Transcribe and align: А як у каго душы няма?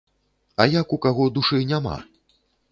А 0.65 0.67
як 0.79 0.95
у 0.97 0.99
каго 1.05 1.29
душы 1.37 1.63
няма? 1.73 1.95